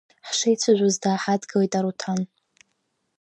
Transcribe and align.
Ҳшеицәажәоз, 0.27 0.95
дааҳадгылеит 1.03 1.73
Аруҭан. 1.79 2.19